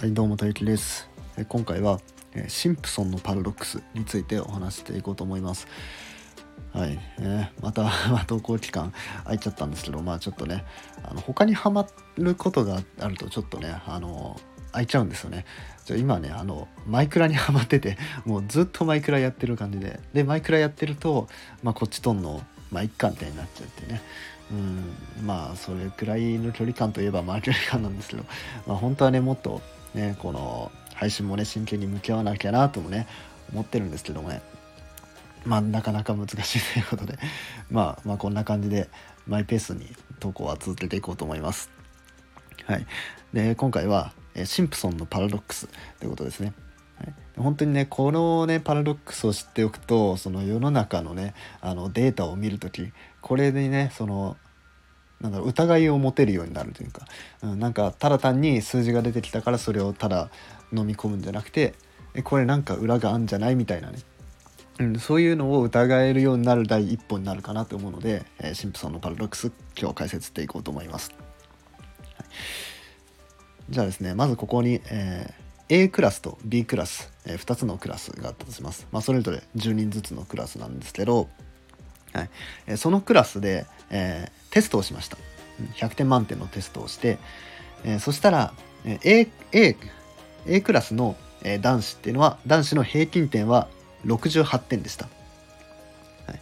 [0.00, 1.10] はいどうも大輝です。
[1.48, 1.98] 今回は
[2.46, 5.66] シンプソンのパラドックスについてお話していこうと思います。
[6.72, 7.90] はい、えー また
[8.28, 8.92] 投稿期間
[9.24, 10.64] 空いちゃったんですけどまあちょっとね
[11.02, 11.84] あの他にハマ
[12.14, 14.40] ることがあるとちょっとねあの
[14.70, 15.44] 空いちゃうんですよね。
[15.84, 19.98] じゃ今ねあのマイクラにハマってて もうずっとマイクラやってる感じで。
[20.12, 21.26] でマイクラやってると、
[21.64, 22.40] まあ、こっちとんの
[22.70, 24.00] まあ一貫みたいになっちゃってね。
[24.52, 28.24] うんまあそれくらいの距離感といえばまあ距離感なんですけど、
[28.64, 29.60] まあ、本当はねもっと
[29.94, 33.06] ねこの配信もね真剣に向き合わなきゃなともね
[33.52, 34.42] 思ってるんですけどもね。
[35.44, 37.18] まあなかなか難しいということで。
[37.70, 38.88] まあまあこんな感じで
[39.26, 39.86] マイペースに
[40.20, 41.70] 投稿は続けていこうと思います。
[42.64, 42.86] はい。
[43.32, 46.52] で今回はえシンプソンのパラドックスということですね。
[46.98, 47.14] はい。
[47.36, 54.36] 本当にねこのねパラドックスを知っておくとその世の中のねあのデータを見るときこれでねその
[55.20, 57.06] なんだろう疑いを持てるようになるというか、
[57.42, 60.30] うん、なんかただ単に数字が出てきたからそれをただ
[60.72, 61.74] 飲み込むんじゃなくて
[62.14, 63.98] えこれなんか裏があるんじゃないみたいなね、
[64.78, 71.12] うん、そういうのを疑えるようになる第一歩になるかなと思うので、えーシンプソンのパラドックス今日解説していこうと思います。
[72.16, 72.28] はい
[73.70, 78.86] じゃあですねまずここに、えー A クラスと B クラス、え2つのクラスがあったとします。
[78.90, 81.28] まあ、それぞれ10人ずつのクラスなんですけど、
[82.14, 82.30] はい
[82.66, 85.16] えーそのクラスで、えーテストをしました。
[85.74, 87.18] 100点満点のテストをして、
[87.84, 88.52] えーそしたら、
[88.84, 89.76] A, A,
[90.46, 91.16] A クラスの、
[91.60, 93.68] 男子っていうのは男子の平均点は
[94.04, 95.06] 68点でした。
[96.26, 96.40] はい、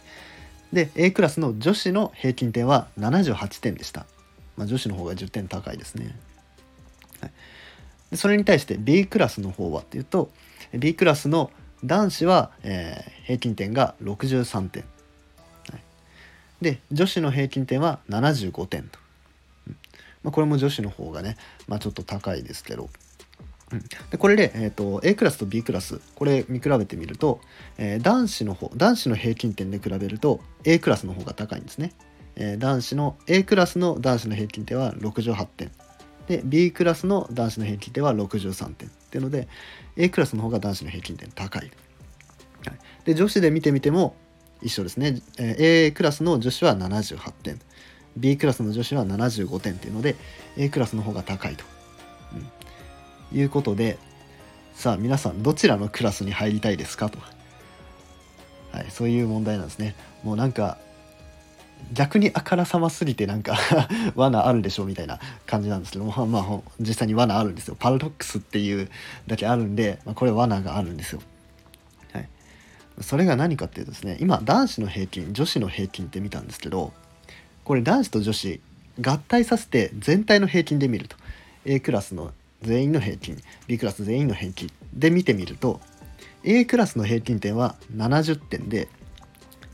[0.73, 4.07] で A クラスの女子の平均点は78点でした。
[4.55, 6.15] まあ、女子の方が10点高いですね。
[7.21, 7.31] はい、
[8.09, 10.31] でそれに対して B クラスの方はっていうと
[10.73, 11.51] B クラスの
[11.83, 14.85] 男子は、えー平均点が63点、
[16.61, 18.99] で女子の平均点は75点と、
[20.23, 22.89] まあ、これも女子の方がね、まあ、ちょっと高いですけど、
[23.71, 27.41] うん、でこれで、えー、と A クラスと B クラスこれ見比べてみると、
[27.77, 31.93] えー男子の方男子の平均点で比べると A クラスの方が高いんですね、
[32.35, 35.71] えー男子の A クラスの男子の平均点は68点。
[36.27, 38.89] で B クラスの男子の平均点は63点。
[39.07, 39.47] っていうので
[39.95, 44.15] A クラスの方が男子の平均点高い、はい、で女子で見てみても
[44.61, 45.55] 一緒ですね、えー
[45.87, 47.59] A クラスの女子は78点。
[48.17, 50.15] B クラスの女子は75点っていうので
[50.57, 51.63] A クラスの方が高いと、
[53.31, 53.39] うん。
[53.39, 53.97] いうことで
[54.73, 57.19] さあ皆さんどちらのクラスに入りたいですかと、
[58.71, 59.95] はい、そういう問題なんですね。
[60.23, 60.77] もうなんか
[61.93, 63.57] 逆にあからさますぎてなんか
[64.15, 67.75] 罠あるでしょみたいな感じなんですけども、まあ、実際に罠あるんですよ。
[67.77, 68.89] パラドックスっていう
[69.27, 71.21] だけあるんで、まあ、これ罠があるんですよ。
[73.01, 76.93] それが何かっていうとですね今男子の平均女子の平均って見たんですけど
[77.63, 78.61] これ男子と女子
[79.01, 81.15] 合体させて全体の平均で見ると。
[81.65, 82.31] A クラスの
[82.61, 83.37] 全員の平均
[83.67, 85.81] B クラス全員の平均で見てみると
[86.43, 88.87] A クラスの平均点は70点で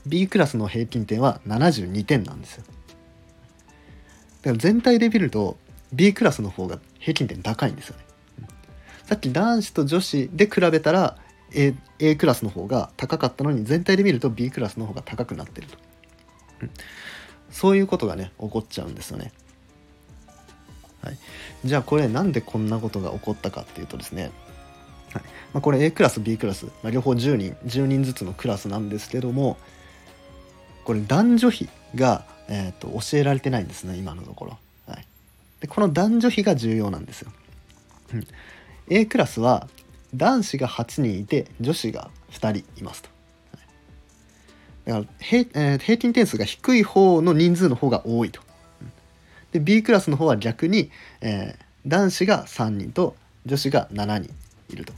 [0.06, 2.64] B クラスの平均点は72点なんですよ。
[4.42, 5.56] だから全体で見ると
[5.92, 8.04] B クラスの方が平均点高いんですよね。
[9.06, 11.16] さっき男子と女子で比べたら
[11.54, 15.78] A, A クラスの方が高かったのに全体で見ると B クラスの方が高くなってると、
[16.62, 16.70] うん。
[17.50, 19.32] そういうことがね起こっちゃうんですよね。
[21.02, 21.18] はい、
[21.64, 24.30] じゃあこれなんでこんなことが起こったかっていうとですね、
[25.12, 25.22] はい。
[25.52, 27.56] まあ、これ A クラス B クラス、まあ、両方10人。
[27.66, 29.56] 10人ずつのクラスなんですけども
[30.84, 35.06] これ男女比が、えー、と教えられてないんですね今のところ、はい、
[35.60, 37.32] でこの男女比が重要なんですよ、
[38.12, 38.26] うん、
[38.90, 39.68] A クラスは
[40.14, 43.10] 男子が8人いて女子が2人いますと。
[44.86, 48.40] だから平,、えー平均点数が低い方の人数の方が多いと。
[49.52, 53.14] で B クラスの方は逆に、えー男子が3人と
[53.44, 54.32] 女子が7人
[54.70, 54.94] いると。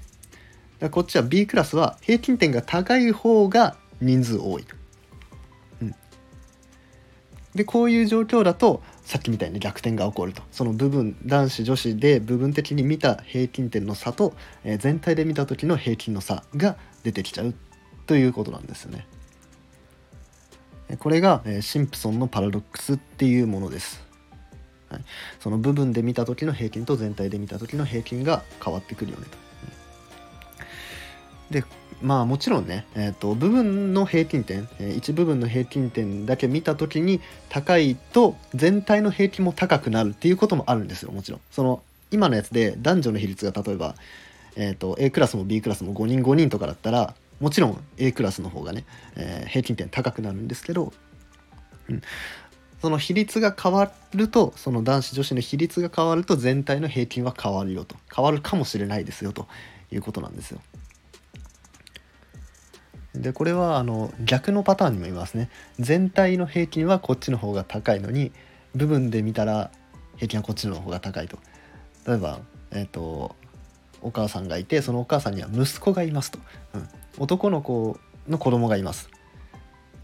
[0.78, 4.76] だこっちは B クラスは平均点が高い方が人数多いと、
[5.82, 5.94] うん、
[7.54, 10.42] でこういう状況だとさっきみたいに逆転が起こると。
[10.50, 17.54] その部分男子女子で部分的に見た平均点の差と、えー全体で見た時の平均の差が出てきちゃう
[18.06, 19.06] ということなんですよね。
[20.98, 24.04] これが、えーシンプソンのパラドックスっていうものです。
[24.90, 25.04] はい、
[25.38, 29.38] その部分で見た時の平均と全体で見た時の平均が変わってくるよねと。
[31.50, 31.64] で
[32.02, 41.40] まあもちろんね、えー、と部分の平均点、えー一部分の平均点だけ見た時に高いと全体の平均も高くなるっていうこともあるんですよもちろん。
[41.50, 43.94] その今のやつで男女の比率が例えば、
[44.56, 48.84] えー、と A クラスも B クラスも5人5人とかだったらもちろん A クラスの方がね、
[49.16, 50.92] えー平均点高くなるんですけど、
[51.88, 52.02] うん
[52.82, 59.48] その比率が変わるとその男子女子の比率が変わると全体の平均は変わるよと変わるかもしれないですよと
[59.90, 60.60] いうことなんですよ。
[63.22, 65.50] でこれはあの逆のパターンにもいますね。
[65.78, 68.32] 全体の平均はこっちの方が高いのに
[68.74, 69.70] 部分で見たら
[70.16, 71.38] 平均はこっちの方が高いと。
[72.06, 72.40] 例えば
[72.70, 73.34] えっ、ー、と
[74.02, 76.38] お母さんがいてそのお母さんには息子がいますと、
[76.74, 77.98] うん、男の子
[78.28, 79.08] の子供がいます。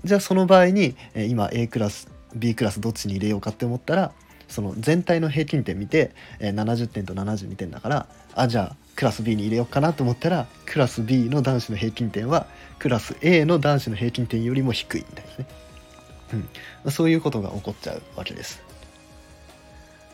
[0.05, 4.13] じゃあその場合に、え今 A クラス B クラスどっちに入れようかって思ったら
[4.49, 12.47] その全体の平均点見て、え70点と72点だからあじゃあクラス B に入れようかなと思ったらクラス B の男子の平均点は
[12.79, 16.47] クラス A の男子の平均点よりも低いみたいなね、
[16.85, 18.63] うん、そういうことが起こっちゃうわけです。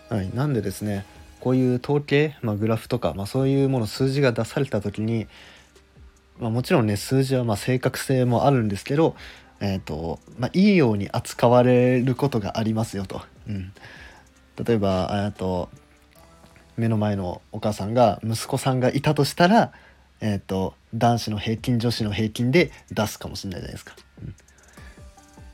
[0.08, 1.04] はい、なんでですね
[1.38, 5.26] こういう統計、まあ、グラフとか、まあ、そういうもの数字が出された時に、
[6.38, 9.16] まあ、もちろんね数字はま正確性もあるんですけど、
[9.60, 13.20] えーとまあ、いいように扱われることがありますよと。
[13.50, 13.70] うん、
[14.64, 15.68] 例えばと
[16.78, 19.72] 目の前のお母さんが息子さんがいたとしたら、
[20.20, 23.94] えーと、男子の平均女子の平均で出すかもしれないじゃないですか。
[24.22, 24.34] うん、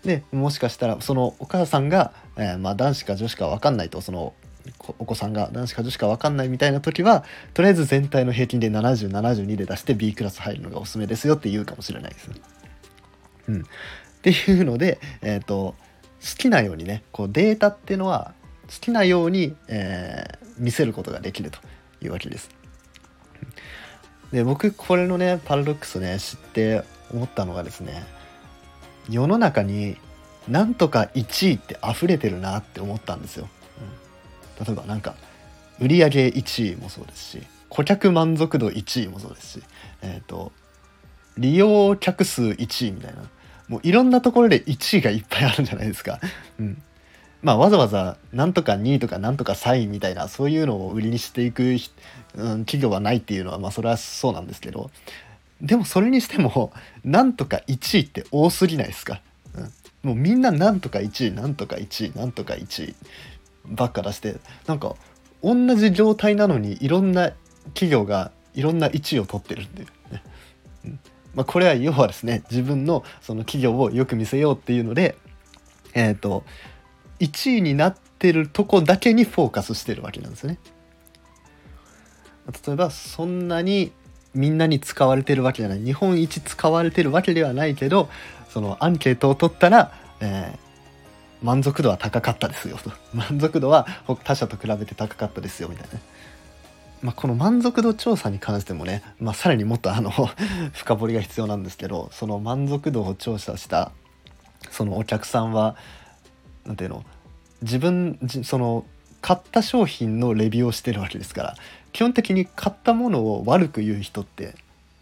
[0.04, 4.34] でもしかしたらそのお母さんが、えー、まあ、男子か女子か分かんないとその
[4.98, 12.30] お子さんが男子か女子か分かんないみたいな時はとりあえず全体の平均で7072で出して B クラス入るのがおすすめですよって言うかもしれないです。
[13.48, 13.64] うん、っ
[14.22, 15.74] ていうので、えーと、
[16.20, 18.32] 好きなようにねこうデータっていうのは
[18.68, 21.58] 好きなように、えー、見せることができると
[22.02, 22.50] いうわけです。
[24.32, 28.04] で僕これのねパラドックスね知って思ったのがですね
[29.08, 29.96] 世の中に
[30.48, 33.48] なんとか1位って溢れてるなって思ったんですよ。
[34.58, 35.14] うん、例えばなんか
[35.80, 39.62] 売上1位もそうですし顧客満足度1位もそうですし、
[40.02, 40.52] えーと、
[41.36, 43.22] 利用客数1位みたいな
[43.68, 46.20] もういろんなところで1位がいっぱいあるんじゃないですか。
[46.60, 46.82] うん
[47.44, 54.90] まあ、わざわざなんとか2位とかなんとか3位みたいなそういうのを売りにしていく、うん、企業はないっていうのはまあそれはそうなんですけど
[55.60, 56.72] でもそれにしても
[57.04, 59.20] なんとか1位って多すぎないですか、
[60.02, 62.94] うん、もうみんななんとか1位なんとか1位なんとか1位
[63.66, 64.36] ばっか出して
[64.66, 64.96] なんか
[65.42, 67.32] 同じ状態なのにいろんな
[67.74, 69.88] 企業がいろんな1位を取ってるんで、ね。
[70.86, 71.00] うん。
[71.34, 75.16] まあ、これは要はですね自分のその企業をよく見せようっていうので
[75.92, 76.44] えっ、ー、と
[77.24, 80.58] 1位になってるとこだけにフォーカスしてるわけなんですね。
[82.66, 83.92] 例えばそんなに
[84.34, 85.80] みんなに使われてるわけじゃない。
[85.82, 88.08] 日本一使われてるわけではないけど
[88.50, 92.92] そのアンケートを取ったら、えー、満足度は高かったですよと。
[93.14, 93.86] 満足度は
[94.24, 95.98] 他社と比べて高かったですよみたいな、
[97.02, 100.10] まあ、この満足度調査に関してもね、まあ、さらにもっとあの
[100.74, 103.92] 深掘りが必要なんですけどその満足度を調査した
[104.70, 105.76] そのお客さんは
[106.66, 107.04] 何ていうの？
[107.62, 108.84] 自分その
[109.22, 111.54] 買った商品のレビューをしてるわけですから
[111.92, 114.54] 基本的に買ったものを悪く言う人って、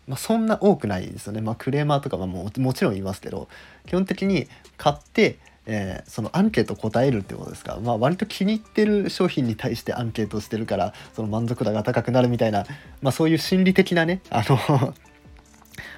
[0.06, 3.49] まあ、そんな多くないですよね、まあ、クレーマーとかはももちろんいますけど
[3.87, 12.64] 基本的に買って、えー、そのアンケート答えるってことですか、まあ、割と気に入ってる商品に対してアンケートしてるからその満足度が高くなるみたいな、
[13.00, 14.94] まあ、そういう心理的なねあの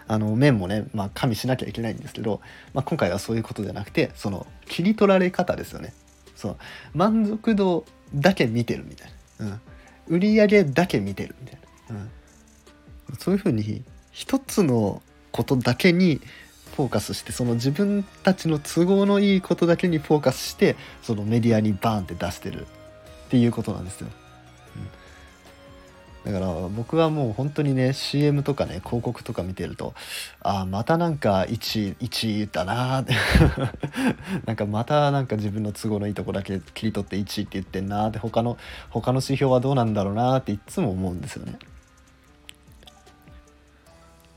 [0.07, 2.41] あの面もね、まあ、加味しなきゃいけないんですけど、
[2.73, 5.95] まあ、今回はそういうことじゃなくてその切り取られ方ですよね。
[6.37, 6.57] そう
[6.95, 7.85] 満足度
[8.15, 9.61] だけ見てるみたいな、うん、
[10.09, 11.59] 売り上げだけ見てるみたい
[11.91, 12.11] な、うん、
[13.19, 16.21] そういうふうに一つのことだけに
[16.77, 22.67] フォーカスしてその自分たちの都合のいいことだけにフォーカスしてそのメディアにバーンって出してるっ
[23.31, 24.09] ていうことなんですよ。
[26.25, 29.93] だから僕はもう本当にね CM とかね広告とか見てると
[30.41, 33.13] ああまたなんか1位1位だなって
[34.47, 38.57] なんかまたなんか自分の都合のいいとこだけ切り取って1位って言ってんなって他の
[38.89, 41.59] 他の指標はどうなんだろうなっていつも思うんですよね。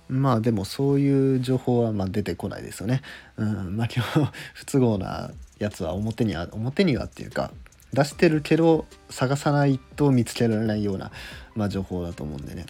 [0.10, 3.02] まあでもそういう情報はまあ出てこないですよね。
[3.38, 7.52] うん、まあ基本不都合なやつは表には表にはっていうか
[7.94, 11.12] 出してるけど探さないと見つけられないような、
[11.58, 12.66] まあ、情報だと思うんでね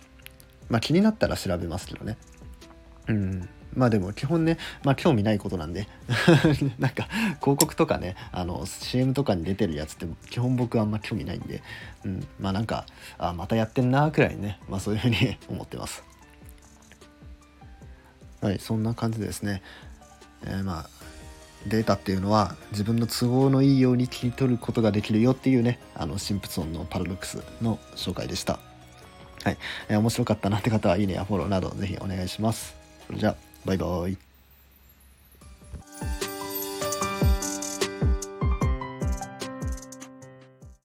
[0.70, 2.18] まあ気になったら調べますけどね
[3.08, 5.88] うんまあでも基本ね、まあ興味ないことなんで
[6.80, 7.08] なんか
[7.42, 11.62] 広告とかね、あの CM とかに出てるやつって基本僕あんま興味ないんで、
[12.04, 12.86] うん、まあなんか、
[13.20, 16.04] あ、またやってんなくらいね、まあそういうふうに 思ってます。
[18.42, 19.62] はい、そんな感じですね。
[20.44, 20.90] えー、まあ
[21.68, 28.60] データっていうのは自分の都合のいいように切り取ることができるよっていうねあのシンプソンのパラドックスの紹介でした。
[29.44, 29.58] はい、
[29.90, 32.76] えー、面白かったなって方はいいねやフォローなどぜひお願いします。
[33.06, 34.27] それじゃあバイバイ。